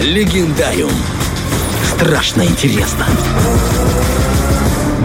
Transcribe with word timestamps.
Легендариум. 0.00 0.92
Страшно 1.82 2.42
интересно. 2.42 3.04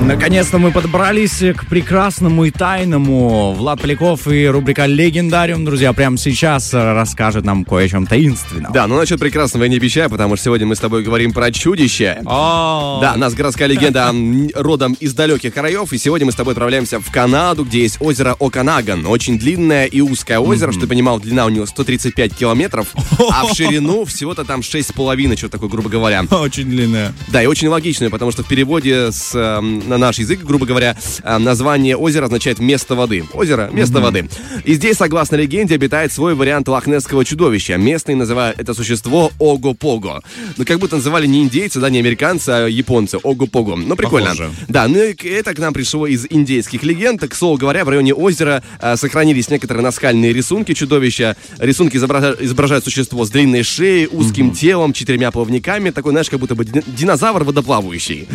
Наконец-то 0.02 0.58
мы 0.58 0.72
подобрались 0.72 1.44
к 1.56 1.66
прекрасному 1.68 2.46
и 2.46 2.52
тайному. 2.52 3.54
Влад 3.54 3.82
Поляков 3.82 4.28
и 4.28 4.48
рубрика 4.48 4.86
«Легендариум», 4.86 5.64
друзья, 5.64 5.94
прямо 5.94 6.18
сейчас 6.18 6.74
расскажет 6.74 7.46
нам 7.46 7.64
кое 7.64 7.86
о 7.86 7.88
чем 7.88 8.06
таинственном. 8.06 8.74
Да, 8.74 8.88
ну 8.88 8.98
насчет 8.98 9.20
прекрасного 9.20 9.64
я 9.64 9.70
не 9.70 9.78
обещаю, 9.78 10.10
потому 10.10 10.36
что 10.36 10.46
сегодня 10.46 10.68
мы 10.68 10.76
с 10.76 10.80
тобой 10.80 11.04
говорим 11.04 11.32
про 11.32 11.52
чудище. 11.52 12.22
О, 12.26 13.00
Да, 13.02 13.14
у 13.16 13.18
нас 13.18 13.34
городская 13.34 13.68
легенда 13.68 14.14
родом 14.56 14.94
из 15.00 15.14
далеких 15.14 15.54
краев, 15.54 15.94
и 15.94 15.98
сегодня 15.98 16.26
мы 16.26 16.32
с 16.32 16.36
тобой 16.36 16.54
отправляемся 16.54 17.00
в 17.00 17.10
Канаду, 17.12 17.64
где 17.64 17.82
есть 17.84 17.98
озеро 18.02 18.36
Оканаган. 18.40 19.06
Очень 19.06 19.40
длинное 19.40 19.86
и 19.86 20.02
узкое 20.02 20.40
озеро, 20.40 20.72
что 20.72 20.82
ты 20.82 20.88
понимал, 20.88 21.20
длина 21.20 21.46
у 21.46 21.50
него 21.50 21.66
135 21.66 22.36
километров, 22.36 22.88
а 23.32 23.46
в 23.46 23.54
ширину 23.56 24.06
всего-то 24.06 24.44
там 24.44 24.62
6,5, 24.62 25.38
что 25.38 25.50
такое, 25.50 25.70
грубо 25.70 25.90
говоря. 25.90 26.24
Очень 26.30 26.66
длинная. 26.66 27.14
Да, 27.30 27.42
и 27.42 27.46
очень 27.46 27.68
логичную, 27.70 28.12
потому 28.12 28.32
что 28.32 28.44
в 28.44 28.48
переводе 28.48 29.12
с, 29.12 29.32
эм, 29.34 29.83
на 29.88 29.98
наш 29.98 30.20
язык, 30.20 30.42
грубо 30.44 30.66
говоря, 30.66 30.98
э, 31.24 31.38
название 31.38 31.96
озера 31.98 32.26
означает 32.26 32.60
место 32.60 32.96
воды. 32.96 33.24
Озеро, 33.34 33.70
место 33.72 34.00
воды. 34.00 34.30
И 34.66 34.74
здесь, 34.74 34.98
согласно 34.98 35.36
легенде, 35.36 35.76
обитает 35.76 36.12
свой 36.12 36.36
вариант 36.36 36.68
лохнесского 36.68 37.26
чудовища. 37.26 37.78
Местные 37.78 38.16
называют 38.16 38.60
это 38.60 38.74
существо 38.74 39.32
Ого-Пого. 39.40 40.22
Ну, 40.58 40.66
как 40.66 40.80
будто 40.80 40.96
называли 40.98 41.28
не 41.28 41.44
индейцы, 41.44 41.80
да, 41.80 41.90
не 41.90 42.00
американцы, 42.00 42.50
а 42.50 42.68
японцы. 42.68 43.18
Ого-Пого. 43.22 43.76
Ну, 43.76 43.96
прикольно. 43.96 44.30
Похоже. 44.32 44.52
Да, 44.68 44.88
ну 44.88 45.02
и 45.04 45.14
это 45.28 45.54
к 45.54 45.60
нам 45.60 45.74
пришло 45.74 46.08
из 46.08 46.26
индейских 46.30 46.84
легенд. 46.84 47.22
К 47.28 47.36
слову 47.36 47.58
говоря, 47.58 47.86
в 47.86 47.90
районе 47.90 48.14
озера 48.14 48.64
э, 48.82 48.96
сохранились 48.96 49.50
некоторые 49.50 49.84
наскальные 49.84 50.34
рисунки 50.34 50.74
чудовища. 50.74 51.36
Рисунки 51.60 51.98
изобража- 51.98 52.38
изображают 52.44 52.84
существо 52.84 53.26
с 53.26 53.30
длинной 53.30 53.64
шеей, 53.64 54.08
узким 54.12 54.52
телом, 54.52 54.94
четырьмя 54.94 55.32
плавниками. 55.32 55.90
Такой, 55.92 56.12
знаешь, 56.12 56.30
как 56.30 56.40
будто 56.40 56.56
бы 56.56 56.66
дин- 56.66 56.84
динозавр 56.88 57.44
водоплавающий. 57.44 58.28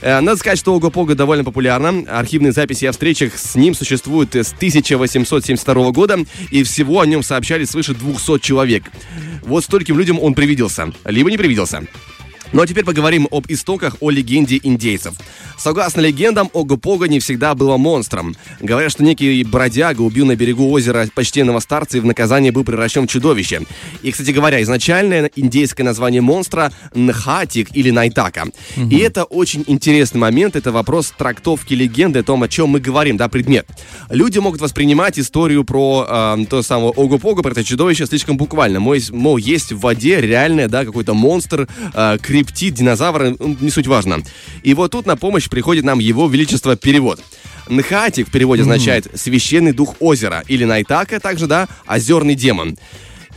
Э, 0.00 0.20
Надо 0.20 0.38
сказать, 0.38 0.58
что 0.58 0.74
Ого-Пого 0.86 1.16
довольно 1.16 1.42
популярна. 1.42 2.04
Архивные 2.08 2.52
записи 2.52 2.84
о 2.84 2.92
встречах 2.92 3.36
с 3.36 3.56
ним 3.56 3.74
существуют 3.74 4.36
с 4.36 4.52
1872 4.52 5.90
года, 5.90 6.18
и 6.50 6.62
всего 6.62 7.00
о 7.00 7.06
нем 7.06 7.22
сообщали 7.22 7.64
свыше 7.64 7.94
200 7.94 8.38
человек. 8.38 8.84
Вот 9.42 9.64
стольким 9.64 9.98
людям 9.98 10.20
он 10.20 10.34
привиделся. 10.34 10.92
Либо 11.04 11.30
не 11.30 11.38
привиделся. 11.38 11.86
Ну 12.52 12.62
а 12.62 12.66
теперь 12.66 12.84
поговорим 12.84 13.28
об 13.30 13.46
истоках, 13.48 13.96
о 14.00 14.10
легенде 14.10 14.58
индейцев. 14.62 15.14
Согласно 15.58 16.00
легендам, 16.00 16.50
Ого-Пого 16.52 17.04
не 17.06 17.18
всегда 17.18 17.54
было 17.54 17.76
монстром. 17.76 18.36
Говорят, 18.60 18.92
что 18.92 19.02
некий 19.02 19.42
бродяга 19.42 20.02
убил 20.02 20.26
на 20.26 20.36
берегу 20.36 20.70
озера 20.70 21.08
почтенного 21.14 21.60
старца 21.60 21.96
и 21.96 22.00
в 22.00 22.04
наказание 22.04 22.52
был 22.52 22.62
превращен 22.64 23.06
в 23.06 23.10
чудовище. 23.10 23.62
И, 24.02 24.12
кстати 24.12 24.30
говоря, 24.30 24.62
изначальное 24.62 25.30
индейское 25.34 25.84
название 25.84 26.20
монстра— 26.20 26.72
Нхатик 26.94 27.74
или 27.74 27.90
Найтака. 27.90 28.44
И 28.76 28.98
это 28.98 29.24
очень 29.24 29.64
интересный 29.66 30.20
момент, 30.20 30.56
это 30.56 30.72
вопрос 30.72 31.12
трактовки 31.16 31.74
легенды 31.74 32.20
о 32.20 32.22
том, 32.22 32.42
о 32.42 32.48
чем 32.48 32.68
мы 32.70 32.80
говорим, 32.80 33.16
да, 33.16 33.28
предмет. 33.28 33.66
Люди 34.10 34.38
могут 34.38 34.60
воспринимать 34.60 35.18
историю 35.18 35.64
про 35.64 36.06
э, 36.38 36.44
то 36.48 36.62
самое 36.62 36.90
Ого-Пого, 36.90 37.42
про 37.42 37.50
это 37.50 37.64
чудовище 37.64 38.06
слишком 38.06 38.36
буквально. 38.36 38.78
Есть- 38.94 39.10
мол, 39.10 39.36
есть 39.36 39.72
в 39.72 39.80
воде 39.80 40.20
реальное, 40.20 40.68
да, 40.68 40.84
какой-то 40.84 41.14
монстр, 41.14 41.66
э, 41.94 42.18
криптид, 42.36 42.74
динозавр, 42.74 43.36
ну, 43.38 43.56
не 43.60 43.70
суть 43.70 43.86
важно. 43.86 44.22
И 44.62 44.74
вот 44.74 44.92
тут 44.92 45.06
на 45.06 45.16
помощь 45.16 45.48
приходит 45.48 45.84
нам 45.84 45.98
его 45.98 46.28
величество 46.28 46.76
перевод. 46.76 47.20
Нхатик 47.68 48.28
в 48.28 48.30
переводе 48.30 48.62
означает 48.62 49.08
«священный 49.14 49.72
дух 49.72 49.96
озера» 50.00 50.44
или 50.46 50.64
Найтака 50.64 51.18
также, 51.18 51.46
да, 51.46 51.66
«озерный 51.86 52.34
демон». 52.34 52.76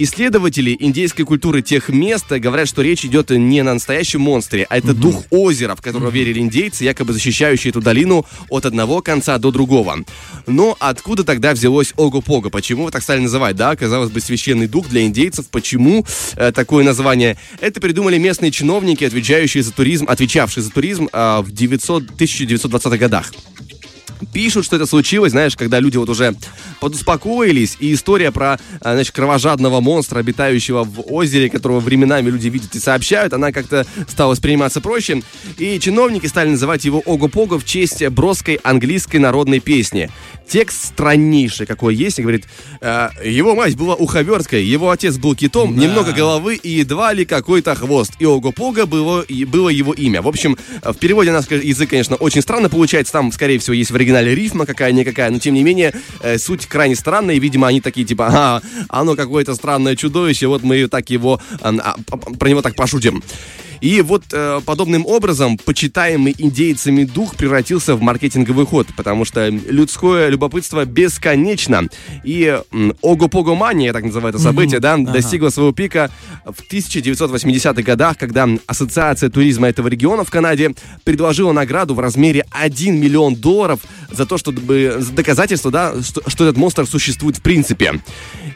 Исследователи 0.01 0.77
индейской 0.79 1.25
культуры 1.25 1.61
тех 1.61 1.89
мест 1.89 2.31
говорят, 2.31 2.69
что 2.69 2.81
речь 2.81 3.03
идет 3.03 3.31
не 3.31 3.61
на 3.63 3.73
настоящем 3.73 4.21
монстре, 4.21 4.65
а 4.69 4.77
это 4.77 4.93
дух 4.93 5.25
озера, 5.29 5.75
в 5.75 5.81
которого 5.81 6.09
верили 6.09 6.39
индейцы, 6.39 6.85
якобы 6.85 7.11
защищающий 7.11 7.71
эту 7.71 7.81
долину 7.81 8.25
от 8.47 8.65
одного 8.65 9.01
конца 9.01 9.37
до 9.37 9.51
другого. 9.51 9.97
Но 10.47 10.77
откуда 10.79 11.25
тогда 11.25 11.51
взялось 11.51 11.93
Ого-Пого? 11.97 12.49
Почему 12.49 12.83
его 12.83 12.91
так 12.91 13.03
стали 13.03 13.19
называть? 13.19 13.57
Да, 13.57 13.75
казалось 13.75 14.09
бы, 14.09 14.21
священный 14.21 14.67
дух 14.67 14.87
для 14.87 15.01
индейцев. 15.05 15.47
Почему 15.49 16.05
э, 16.37 16.53
такое 16.53 16.85
название? 16.85 17.35
Это 17.59 17.81
придумали 17.81 18.17
местные 18.17 18.51
чиновники, 18.51 19.03
отвечающие 19.03 19.63
за 19.63 19.73
туризм, 19.73 20.05
отвечавшие 20.07 20.63
за 20.63 20.71
туризм 20.71 21.09
а, 21.11 21.41
в 21.41 21.51
900, 21.51 22.03
1920-х 22.11 22.95
годах 22.95 23.33
пишут, 24.25 24.65
что 24.65 24.75
это 24.75 24.85
случилось, 24.85 25.31
знаешь, 25.31 25.55
когда 25.55 25.79
люди 25.79 25.97
вот 25.97 26.09
уже 26.09 26.35
подуспокоились, 26.79 27.77
и 27.79 27.93
история 27.93 28.31
про, 28.31 28.59
а, 28.81 28.93
значит, 28.93 29.13
кровожадного 29.13 29.79
монстра, 29.79 30.19
обитающего 30.19 30.83
в 30.83 31.01
озере, 31.11 31.49
которого 31.49 31.79
временами 31.79 32.29
люди 32.29 32.47
видят 32.47 32.75
и 32.75 32.79
сообщают, 32.79 33.33
она 33.33 33.51
как-то 33.51 33.85
стала 34.07 34.31
восприниматься 34.31 34.81
проще, 34.81 35.23
и 35.57 35.79
чиновники 35.79 36.27
стали 36.27 36.49
называть 36.49 36.85
его 36.85 37.01
Ого-Пого 37.05 37.59
в 37.59 37.65
честь 37.65 38.05
броской 38.09 38.59
английской 38.63 39.17
народной 39.17 39.59
песни. 39.59 40.09
Текст 40.47 40.85
страннейший, 40.87 41.67
какой 41.67 41.95
есть, 41.95 42.19
и 42.19 42.21
говорит, 42.23 42.45
э, 42.81 43.09
его 43.23 43.55
мать 43.55 43.75
была 43.75 43.95
уховерткой, 43.95 44.65
его 44.65 44.89
отец 44.89 45.17
был 45.17 45.35
китом, 45.35 45.77
немного 45.77 46.11
головы 46.11 46.55
и 46.55 46.69
едва 46.69 47.13
ли 47.13 47.23
какой-то 47.23 47.75
хвост, 47.75 48.13
и 48.19 48.25
Ого-Пого 48.25 48.85
было, 48.85 49.25
было 49.47 49.69
его 49.69 49.93
имя. 49.93 50.21
В 50.21 50.27
общем, 50.27 50.57
в 50.83 50.95
переводе 50.95 51.31
наш 51.31 51.49
язык, 51.51 51.91
конечно, 51.91 52.15
очень 52.15 52.41
странно 52.41 52.69
получается, 52.69 53.13
там, 53.13 53.31
скорее 53.31 53.59
всего, 53.59 53.73
есть 53.75 53.91
в 53.91 53.95
оригинале 53.95 54.08
рифма 54.17 54.65
какая-никакая, 54.65 55.29
но 55.29 55.39
тем 55.39 55.53
не 55.53 55.63
менее, 55.63 55.93
э, 56.21 56.37
суть 56.37 56.65
крайне 56.65 56.95
странная, 56.95 57.35
и, 57.35 57.39
видимо, 57.39 57.67
они 57.67 57.81
такие, 57.81 58.05
типа, 58.05 58.27
ага, 58.27 58.61
оно 58.89 59.15
какое-то 59.15 59.55
странное 59.55 59.95
чудовище, 59.95 60.47
вот 60.47 60.63
мы 60.63 60.87
так 60.87 61.09
его, 61.09 61.41
а, 61.61 61.73
а, 62.11 62.17
про 62.17 62.49
него 62.49 62.61
так 62.61 62.75
пошутим. 62.75 63.23
И 63.81 64.01
вот 64.01 64.23
э, 64.31 64.61
подобным 64.65 65.05
образом 65.05 65.57
почитаемый 65.57 66.35
индейцами 66.37 67.03
дух 67.03 67.35
превратился 67.35 67.95
в 67.95 68.01
маркетинговый 68.01 68.65
ход, 68.65 68.87
потому 68.95 69.25
что 69.25 69.47
людское 69.47 70.29
любопытство 70.29 70.85
бесконечно. 70.85 71.87
И 72.23 72.59
м, 72.71 72.95
Ого-Пого-мания, 73.01 73.93
так 73.93 74.03
называют 74.03 74.35
это 74.35 74.43
событие, 74.43 74.79
да, 74.79 74.97
достигла 74.97 75.49
своего 75.49 75.71
пика 75.71 76.11
в 76.45 76.61
1980-х 76.71 77.81
годах, 77.81 78.17
когда 78.17 78.47
Ассоциация 78.67 79.29
туризма 79.29 79.69
этого 79.69 79.87
региона 79.87 80.23
в 80.23 80.29
Канаде 80.29 80.73
предложила 81.03 81.51
награду 81.51 81.93
в 81.93 81.99
размере 81.99 82.45
1 82.51 82.99
миллион 82.99 83.35
долларов 83.35 83.79
за 84.11 84.25
то, 84.25 84.37
чтобы 84.37 84.97
за 84.99 85.13
доказательство, 85.13 85.71
да, 85.71 85.93
что, 86.01 86.21
что 86.27 86.45
этот 86.45 86.57
монстр 86.57 86.85
существует 86.85 87.37
в 87.37 87.41
принципе. 87.41 88.01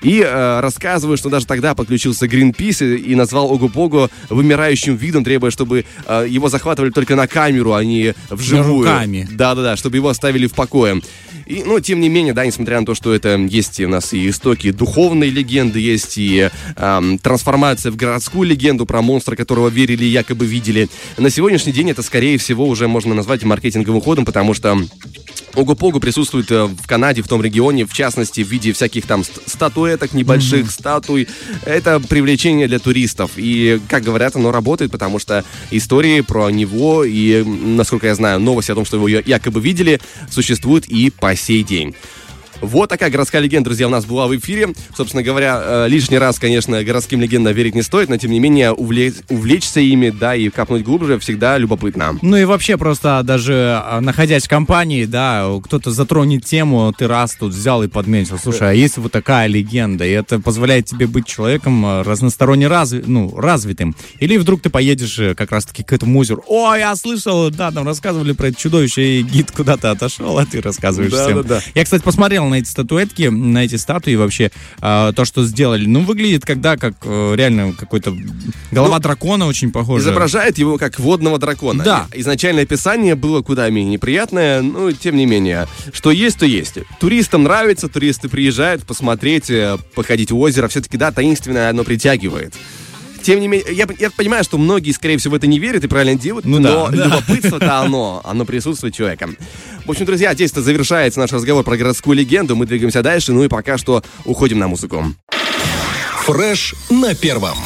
И 0.02 0.20
э, 0.20 0.60
рассказываю, 0.60 1.18
что 1.18 1.30
даже 1.30 1.46
тогда 1.46 1.76
подключился 1.76 2.26
Greenpeace 2.26 2.98
и, 2.98 3.12
и 3.12 3.16
назвал 3.16 3.52
Ого-Пого 3.52 4.10
вымирающим 4.30 4.96
видом, 4.96 5.13
требуя, 5.22 5.52
чтобы 5.52 5.86
э, 6.08 6.26
его 6.30 6.48
захватывали 6.50 6.92
только 6.92 7.16
на 7.16 7.28
камеру, 7.28 7.74
а 7.74 7.84
не 7.84 8.16
вживую. 8.30 8.88
руками. 8.88 9.28
Да-да-да, 9.30 9.76
чтобы 9.76 9.98
его 9.98 10.08
оставили 10.10 10.48
в 10.48 10.54
покое. 10.54 11.02
И, 11.46 11.64
но, 11.64 11.80
тем 11.80 12.00
не 12.00 12.10
менее, 12.10 12.34
да, 12.34 12.46
несмотря 12.46 12.80
на 12.80 12.86
то, 12.86 12.96
что 12.96 13.14
это 13.14 13.36
есть 13.36 13.80
у 13.80 13.88
нас 13.88 14.14
и 14.14 14.30
истоки 14.30 14.72
духовной 14.72 15.30
легенды, 15.30 15.80
есть 15.80 16.18
и 16.18 16.50
эм, 16.76 17.18
трансформация 17.18 17.92
в 17.92 17.96
городскую 17.96 18.48
легенду 18.48 18.86
про 18.86 19.02
монстра, 19.02 19.36
которого 19.36 19.70
верили 19.70 20.06
и 20.06 20.10
якобы 20.10 20.46
видели. 20.46 20.90
На 21.18 21.30
сегодняшний 21.30 21.74
день 21.74 21.92
это, 21.92 22.02
скорее 22.02 22.38
всего, 22.38 22.68
уже 22.68 22.88
можно 22.88 23.14
назвать 23.14 23.44
маркетинговым 23.44 24.02
ходом, 24.02 24.26
потому 24.26 24.54
что 24.54 24.78
Ого-Пого 25.56 26.00
присутствует 26.00 26.50
э, 26.52 26.66
в 26.66 26.88
Канаде, 26.88 27.22
в 27.22 27.28
том 27.28 27.42
регионе, 27.42 27.86
в 27.86 27.94
частности, 27.94 28.44
в 28.44 28.48
виде 28.48 28.74
всяких 28.74 29.06
там 29.06 29.24
ст- 29.24 29.42
статуэток, 29.46 30.14
небольших 30.14 30.72
статуй. 30.72 31.28
Это 31.66 32.00
привлечение 32.00 32.68
для 32.68 32.80
туристов. 32.80 33.32
И, 33.36 33.80
как 33.88 34.04
говорят, 34.04 34.36
оно 34.36 34.52
работает, 34.52 34.92
потому 34.92 35.20
что 35.20 35.44
истории 35.70 36.22
про 36.22 36.50
него 36.50 37.04
и, 37.04 37.44
насколько 37.44 38.08
я 38.08 38.16
знаю, 38.16 38.40
новости 38.40 38.72
о 38.72 38.76
том, 38.76 38.86
что 38.86 38.98
его 38.98 39.08
якобы 39.08 39.62
видели, 39.62 40.00
существуют 40.32 40.86
и 40.88 41.12
по 41.12 41.33
сей 41.36 41.64
день. 41.64 41.96
Вот 42.64 42.90
такая 42.90 43.10
городская 43.10 43.42
легенда, 43.42 43.70
друзья, 43.70 43.88
у 43.88 43.90
нас 43.92 44.06
была 44.06 44.28
в 44.28 44.36
эфире. 44.38 44.70
Собственно 44.96 45.22
говоря, 45.24 45.62
э, 45.64 45.88
лишний 45.90 46.18
раз, 46.18 46.40
конечно, 46.40 46.84
городским 46.84 47.20
легендам 47.22 47.54
верить 47.54 47.76
не 47.76 47.82
стоит, 47.82 48.10
но, 48.10 48.18
тем 48.18 48.32
не 48.32 48.40
менее, 48.40 48.72
увлечь- 48.74 49.22
увлечься 49.30 49.80
ими, 49.82 50.10
да, 50.10 50.36
и 50.36 50.50
капнуть 50.50 50.84
глубже 50.84 51.20
всегда 51.20 51.58
любопытно. 51.58 52.18
Ну 52.22 52.38
и 52.38 52.46
вообще 52.46 52.78
просто 52.78 53.22
даже 53.24 53.82
а, 53.84 54.00
находясь 54.02 54.46
в 54.46 54.50
компании, 54.50 55.06
да, 55.06 55.48
кто-то 55.64 55.92
затронет 55.92 56.46
тему, 56.46 56.94
ты 56.98 57.08
раз 57.08 57.36
тут 57.40 57.54
взял 57.54 57.84
и 57.84 57.88
подметил. 57.88 58.38
Слушай, 58.40 58.70
а 58.72 58.74
есть 58.74 58.98
вот 58.98 59.12
такая 59.12 59.48
легенда, 59.48 60.06
и 60.06 60.12
это 60.12 60.40
позволяет 60.40 60.86
тебе 60.86 61.06
быть 61.08 61.26
человеком 61.28 61.86
а, 61.86 62.04
разносторонне 62.04 62.66
разви- 62.68 63.04
ну, 63.06 63.36
развитым. 63.38 63.96
Или 64.20 64.38
вдруг 64.38 64.62
ты 64.62 64.70
поедешь 64.70 65.20
э, 65.20 65.36
как 65.36 65.52
раз-таки 65.52 65.84
к 65.84 65.92
этому 65.92 66.18
озеру. 66.20 66.44
О, 66.48 66.74
я 66.76 66.96
слышал, 66.96 67.50
да, 67.50 67.72
там 67.72 67.86
рассказывали 67.86 68.32
про 68.32 68.48
это 68.48 68.58
чудовище, 68.60 69.20
и 69.20 69.24
гид 69.24 69.52
куда-то 69.52 69.92
отошел, 69.92 70.38
а 70.40 70.46
ты 70.46 70.62
рассказываешь 70.62 71.12
Да, 71.12 71.26
всем. 71.26 71.42
да, 71.42 71.44
да. 71.44 71.62
Я, 71.76 71.84
кстати, 71.84 72.02
посмотрел 72.04 72.46
на 72.54 72.60
эти 72.60 72.70
статуэтки, 72.70 73.24
на 73.24 73.66
эти 73.66 73.76
статуи 73.76 74.16
вообще, 74.16 74.52
а, 74.80 75.12
то, 75.12 75.26
что 75.26 75.44
сделали. 75.44 75.86
Ну, 75.86 76.02
выглядит 76.02 76.46
когда 76.46 76.78
как 76.78 76.94
э, 77.04 77.34
реально 77.36 77.74
какой-то 77.74 78.16
голова 78.72 79.00
дракона 79.00 79.48
очень 79.48 79.72
похожа. 79.72 80.04
Изображает 80.04 80.58
его 80.58 80.78
как 80.78 81.00
водного 81.00 81.40
дракона. 81.40 81.84
Да. 81.84 82.08
Изначальное 82.14 82.64
описание 82.64 83.16
было 83.16 83.42
куда 83.42 83.70
менее 83.70 83.94
неприятное, 83.94 84.62
но 84.62 84.92
тем 84.92 85.16
не 85.18 85.26
менее. 85.26 85.68
Что 85.92 86.12
есть, 86.12 86.40
то 86.40 86.46
есть. 86.46 86.78
Туристам 87.00 87.44
нравится, 87.44 87.90
туристы 87.90 88.30
приезжают 88.30 88.84
посмотреть, 88.84 89.50
э, 89.50 89.78
походить 89.96 90.32
в 90.32 90.38
озеро. 90.38 90.68
Все-таки, 90.68 90.98
да, 90.98 91.12
таинственное 91.12 91.70
оно 91.70 91.84
притягивает. 91.84 92.54
Тем 93.24 93.40
не 93.40 93.48
менее, 93.48 93.74
я, 93.74 93.88
я 94.00 94.12
понимаю, 94.12 94.44
что 94.44 94.58
многие, 94.58 94.92
скорее 94.92 95.18
всего, 95.18 95.32
в 95.32 95.36
это 95.36 95.48
не 95.48 95.58
верят 95.58 95.84
и 95.86 95.88
правильно 95.88 96.20
делают, 96.20 96.46
Ну 96.46 96.60
но 96.60 96.90
да, 96.90 96.98
да. 96.98 97.06
любопытство-то 97.06 97.80
оно, 97.80 98.22
оно 98.26 98.44
присутствует 98.44 98.94
человеком. 98.94 99.38
В 99.86 99.90
общем, 99.90 100.06
друзья, 100.06 100.34
здесь-то 100.34 100.62
завершается 100.62 101.20
наш 101.20 101.34
разговор 101.34 101.64
про 101.64 101.76
городскую 101.76 102.16
легенду. 102.16 102.56
Мы 102.56 102.66
двигаемся 102.66 103.02
дальше, 103.02 103.34
ну 103.34 103.44
и 103.44 103.50
пока 103.50 103.78
что 103.78 104.02
уходим 104.24 104.60
на 104.60 104.70
музыку. 104.70 105.06
Фреш 106.26 106.74
на 106.90 107.14
первом. 107.16 107.58